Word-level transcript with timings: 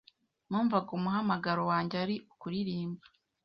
numvaga 0.49 0.89
umuhamagaro 0.97 1.61
wange 1.71 1.95
ari 2.03 2.15
ukuririmba. 2.31 3.03